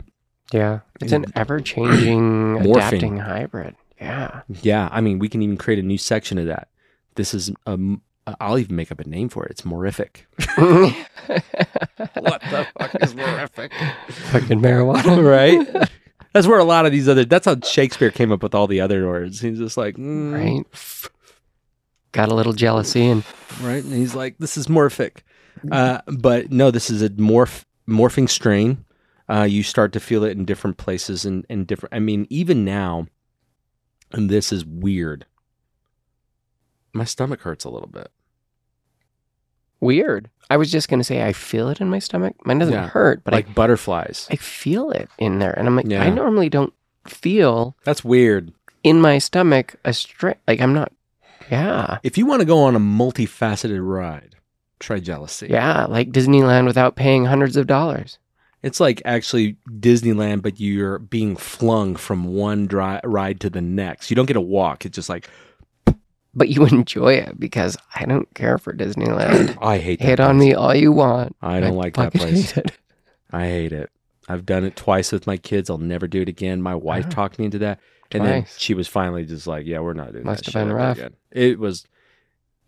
[0.52, 0.80] Yeah.
[1.00, 3.74] It's an ever changing, adapting hybrid.
[4.02, 4.42] Yeah.
[4.62, 6.68] Yeah, I mean we can even create a new section of that.
[7.14, 8.02] This is um
[8.40, 9.50] I'll even make up a name for it.
[9.52, 10.26] It's morific.
[10.56, 13.72] what the fuck is morific?
[14.08, 15.24] Fucking marijuana.
[15.78, 15.88] right?
[16.32, 18.80] That's where a lot of these other that's how Shakespeare came up with all the
[18.80, 19.40] other words.
[19.40, 21.10] He's just like mm, Right.
[22.12, 23.24] Got a little jealousy and
[23.62, 23.82] right?
[23.82, 25.18] And he's like, "This is morphic,"
[25.70, 28.84] uh, but no, this is a morph morphing strain.
[29.30, 31.94] Uh, you start to feel it in different places and in different.
[31.94, 33.06] I mean, even now,
[34.12, 35.26] and this is weird.
[36.92, 38.10] My stomach hurts a little bit.
[39.80, 40.30] weird.
[40.48, 42.36] I was just gonna say I feel it in my stomach.
[42.46, 42.88] Mine doesn't Yeah.
[42.88, 44.28] hurt, but like butterflies.
[44.30, 45.50] I, I feel it in there.
[45.58, 46.02] And I'm like, Yeah.
[46.04, 46.72] I normally don't
[47.08, 48.52] feel That's weird.
[48.84, 50.92] in my stomach a straight like I'm not
[51.50, 51.98] yeah.
[52.04, 54.36] If you want to go on a multifaceted ride,
[54.78, 55.48] try jealousy.
[55.50, 58.18] Yeah, like Disneyland without paying hundreds of dollars.
[58.62, 64.10] It's like actually Disneyland, but you're being flung from one dry ride to the next.
[64.10, 64.86] You don't get a walk.
[64.86, 65.28] It's just like
[66.34, 69.58] But you enjoy it because I don't care for Disneyland.
[69.62, 70.04] I hate that.
[70.06, 70.48] Hit on place.
[70.50, 71.34] me all you want.
[71.42, 72.52] I don't like that place.
[72.52, 72.72] hate it.
[73.32, 73.90] I hate it.
[74.28, 75.68] I've done it twice with my kids.
[75.68, 76.62] I'll never do it again.
[76.62, 77.10] My wife Oh.
[77.10, 77.80] talked me into that,
[78.12, 80.74] and then she was finally just like, "Yeah, we're not doing Must that." have been
[80.76, 80.96] rough.
[80.98, 81.14] Again.
[81.32, 81.86] It was.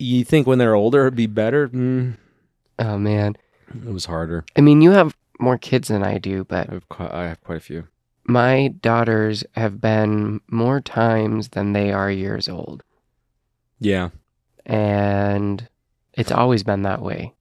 [0.01, 1.69] You think when they're older it'd be better?
[1.69, 2.17] Mm,
[2.81, 3.37] Oh man.
[3.73, 4.45] it was harder.
[4.57, 7.41] I mean, you have more kids than I do, but I have quite, I have
[7.43, 7.89] quite a few.
[8.27, 12.83] my daughters have been more times than they are years old.
[13.81, 14.11] Yeah,
[14.65, 15.69] And
[16.15, 17.35] it's always been that way.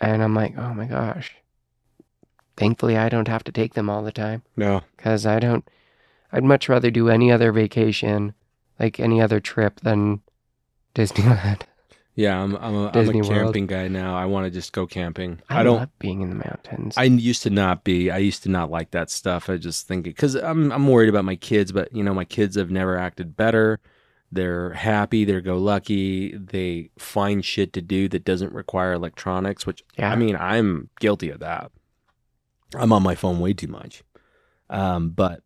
[0.00, 1.34] And I'm like, oh my gosh.
[2.56, 4.82] thankfully I don't have to take them all the time No.
[4.96, 5.68] because I don't.
[6.32, 8.34] I'd much rather do any other vacation,
[8.78, 10.20] like any other trip, than
[10.94, 11.62] Disneyland.
[12.20, 14.14] Yeah, I'm I'm a, I'm a camping guy now.
[14.14, 15.40] I want to just go camping.
[15.48, 15.78] I, I don't.
[15.78, 16.94] love being in the mountains.
[16.98, 18.10] I used to not be.
[18.10, 19.48] I used to not like that stuff.
[19.48, 22.56] I just think because I'm I'm worried about my kids, but you know my kids
[22.56, 23.80] have never acted better.
[24.30, 25.24] They're happy.
[25.24, 26.36] They're go lucky.
[26.36, 29.66] They find shit to do that doesn't require electronics.
[29.66, 31.72] Which yeah, I mean, I'm guilty of that.
[32.74, 34.04] I'm on my phone way too much.
[34.68, 35.42] Um, but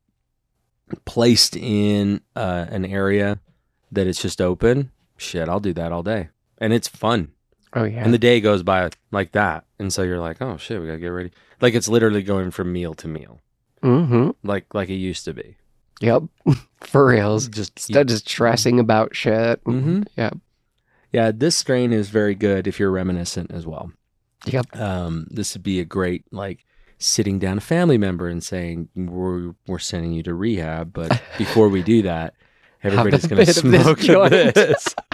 [1.04, 3.38] placed in uh, an area
[3.92, 7.32] that it's just open, shit, I'll do that all day, and it's fun.
[7.74, 9.64] oh yeah, And the day goes by like that.
[9.78, 11.30] And so you're like, oh shit, we gotta get ready.
[11.60, 13.40] Like it's literally going from meal to meal.
[13.82, 14.30] mm-hmm.
[14.42, 15.56] Like like it used to be.
[16.00, 16.24] Yep,
[16.80, 17.48] for reals.
[17.48, 19.62] Just Instead of stressing about shit.
[19.64, 20.06] Mhm.
[20.16, 20.38] Yep.
[21.12, 23.92] Yeah, this strain is very good if you're reminiscent as well.
[24.46, 24.76] Yep.
[24.76, 26.64] Um, this would be a great like
[26.98, 31.68] sitting down a family member and saying, We're we're sending you to rehab, but before
[31.68, 32.34] we do that,
[32.82, 33.98] everybody's gonna bit of this smoke
[34.30, 34.94] this.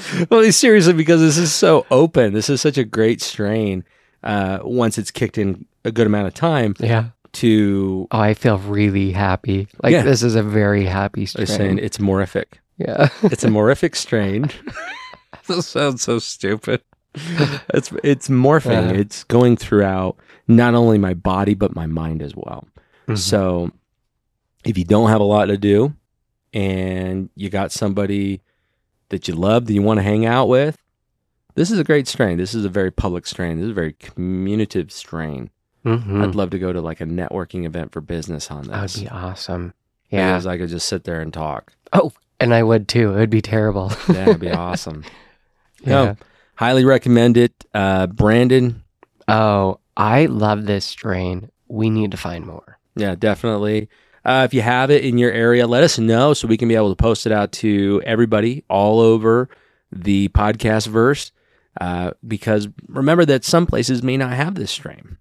[0.30, 2.32] well, seriously, because this is so open.
[2.34, 3.84] This is such a great strain.
[4.22, 7.10] Uh, once it's kicked in a good amount of time Yeah.
[7.34, 9.68] to Oh, I feel really happy.
[9.82, 10.02] Like Yeah.
[10.02, 11.46] this is a very happy strain.
[11.46, 12.58] saying it's morific.
[12.78, 13.08] yeah.
[13.22, 14.50] It's a morific strain.
[15.46, 16.82] that sounds so stupid.
[17.74, 18.90] It's it's morphing.
[18.92, 19.00] Yeah.
[19.00, 20.16] It's going throughout
[20.48, 22.66] not only my body but my mind as well.
[23.06, 23.18] Mhm.
[23.18, 23.70] So
[24.64, 25.94] if you don't have a lot to do
[26.52, 28.40] and you got somebody
[29.10, 30.76] that you love that you want to hang out with,
[31.54, 32.38] this is a great strain.
[32.38, 33.56] This is a very public strain.
[33.58, 35.50] This is a very communicative strain.
[35.84, 36.22] Mhm.
[36.22, 38.68] I'd love to go to like a networking event for business on this.
[38.68, 39.74] That would be awesome.
[40.10, 40.32] Yeah.
[40.32, 41.72] Because I could just sit there and talk.
[41.92, 43.12] Oh, and I would too.
[43.14, 43.88] It would be terrible.
[44.08, 45.04] That'd be awesome.
[45.82, 45.88] yeah.
[46.04, 46.16] No,
[46.56, 47.52] highly recommend it.
[47.74, 48.82] Uh, Brandon,
[49.26, 51.50] Oh, I love this strain.
[51.68, 52.78] We need to find more.
[52.96, 53.88] yeah, definitely.
[54.28, 56.74] Uh, if you have it in your area, let us know so we can be
[56.74, 59.48] able to post it out to everybody all over
[59.90, 61.32] the podcast verse.
[61.80, 65.16] Uh, because remember that some places may not have this stream.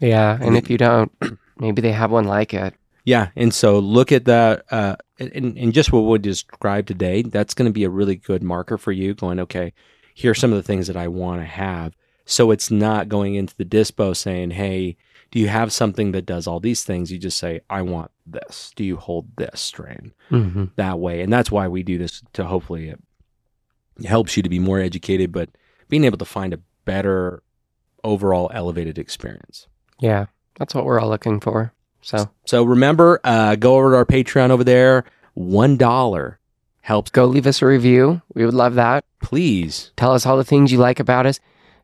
[0.00, 0.36] Yeah.
[0.40, 1.12] And if you don't,
[1.58, 2.74] maybe they have one like it.
[3.04, 7.22] Yeah, and so look at that, uh, and, and just what we described today.
[7.22, 9.14] That's going to be a really good marker for you.
[9.14, 9.72] Going, okay,
[10.14, 11.94] here are some of the things that I want to have.
[12.26, 14.98] So it's not going into the dispo saying, "Hey,
[15.30, 18.72] do you have something that does all these things?" You just say, "I want this.
[18.76, 20.64] Do you hold this strain?" Mm-hmm.
[20.76, 23.00] That way, and that's why we do this to hopefully it
[24.06, 25.50] helps you to be more educated, but
[25.88, 27.42] being able to find a better
[28.04, 29.66] overall elevated experience.
[30.00, 30.26] Yeah.
[30.58, 31.72] That's what we're all looking for.
[32.00, 35.04] So So remember, uh, go over to our Patreon over there.
[35.34, 36.38] One dollar
[36.80, 37.10] helps.
[37.10, 38.22] go leave us a review.
[38.34, 39.04] We would love that.
[39.22, 39.92] Please.
[39.96, 41.38] Tell us all the things you like about us.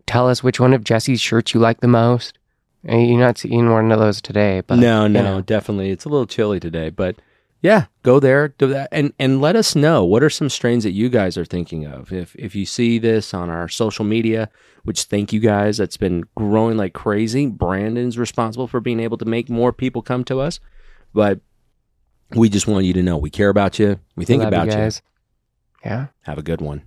[0.06, 2.38] Tell us which one of Jesse's shirts you like the most.
[2.86, 5.40] You're not seeing one of those today, but no, no, you know.
[5.40, 5.90] definitely.
[5.90, 7.16] It's a little chilly today, but
[7.62, 10.90] yeah, go there, do that, and and let us know what are some strains that
[10.90, 12.12] you guys are thinking of.
[12.12, 14.50] If if you see this on our social media,
[14.82, 17.46] which thank you guys, that's been growing like crazy.
[17.46, 20.60] Brandon's responsible for being able to make more people come to us,
[21.14, 21.40] but
[22.34, 23.98] we just want you to know we care about you.
[24.14, 24.72] We think Love about you.
[24.72, 25.00] guys.
[25.84, 26.08] Yeah.
[26.22, 26.82] Have a good one.